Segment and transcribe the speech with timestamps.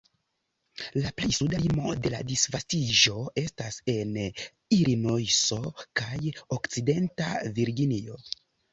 [1.01, 4.19] La plej suda limo de la disvastiĝo estas en
[4.81, 5.63] Ilinojso
[6.03, 6.23] kaj
[6.61, 8.23] Okcidenta Virginio.